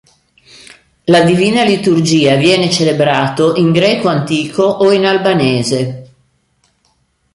La 1.03 1.21
divina 1.21 1.61
liturgia 1.61 2.33
viene 2.35 2.71
celebrato 2.71 3.53
in 3.57 3.71
greco 3.71 4.07
antico 4.07 4.63
o 4.63 4.91
in 4.91 5.05
albanese. 5.05 6.13